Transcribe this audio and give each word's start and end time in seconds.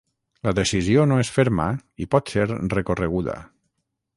La 0.45 0.53
decisió 0.59 1.03
no 1.11 1.19
és 1.25 1.29
ferma 1.35 1.67
i 2.05 2.09
pot 2.15 2.35
ser 2.37 2.49
recorreguda. 2.77 3.37